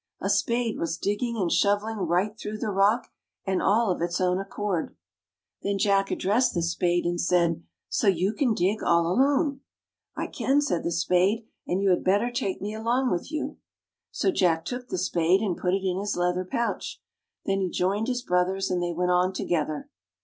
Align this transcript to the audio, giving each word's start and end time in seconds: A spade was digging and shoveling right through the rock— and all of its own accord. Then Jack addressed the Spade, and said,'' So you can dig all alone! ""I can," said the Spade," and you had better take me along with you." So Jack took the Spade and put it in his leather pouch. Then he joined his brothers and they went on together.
A 0.19 0.31
spade 0.31 0.79
was 0.79 0.97
digging 0.97 1.37
and 1.37 1.51
shoveling 1.51 1.97
right 1.99 2.35
through 2.35 2.57
the 2.57 2.71
rock— 2.71 3.11
and 3.45 3.61
all 3.61 3.91
of 3.91 4.01
its 4.01 4.19
own 4.19 4.39
accord. 4.39 4.95
Then 5.61 5.77
Jack 5.77 6.09
addressed 6.09 6.55
the 6.55 6.63
Spade, 6.63 7.05
and 7.05 7.21
said,'' 7.21 7.61
So 7.89 8.07
you 8.07 8.33
can 8.33 8.55
dig 8.55 8.81
all 8.81 9.05
alone! 9.05 9.61
""I 10.17 10.25
can," 10.25 10.59
said 10.59 10.83
the 10.83 10.91
Spade," 10.91 11.45
and 11.67 11.83
you 11.83 11.91
had 11.91 12.03
better 12.03 12.31
take 12.31 12.63
me 12.63 12.73
along 12.73 13.11
with 13.11 13.31
you." 13.31 13.57
So 14.09 14.31
Jack 14.31 14.65
took 14.65 14.87
the 14.87 14.97
Spade 14.97 15.41
and 15.41 15.55
put 15.55 15.75
it 15.75 15.85
in 15.87 15.99
his 15.99 16.17
leather 16.17 16.45
pouch. 16.45 16.99
Then 17.45 17.61
he 17.61 17.69
joined 17.69 18.07
his 18.07 18.23
brothers 18.23 18.71
and 18.71 18.81
they 18.81 18.93
went 18.93 19.11
on 19.11 19.33
together. 19.33 19.87